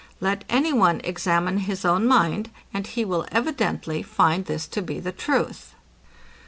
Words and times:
Let 0.19 0.45
any 0.49 0.73
one 0.73 0.99
examine 1.03 1.59
his 1.59 1.85
own 1.85 2.07
mind, 2.07 2.49
and 2.73 2.87
he 2.87 3.05
will 3.05 3.27
evidently 3.31 4.01
find 4.01 4.45
this 4.45 4.65
to 4.69 4.81
be 4.81 4.99
the 4.99 5.11
truth. 5.11 5.75